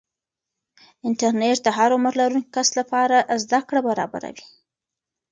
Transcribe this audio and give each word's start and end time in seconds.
انټرنیټ 1.07 1.57
د 1.63 1.67
هر 1.77 1.89
عمر 1.97 2.13
لرونکي 2.21 2.51
کس 2.55 2.69
لپاره 2.79 3.17
زده 3.43 3.59
کړه 3.67 3.79
برابروي. 3.87 4.45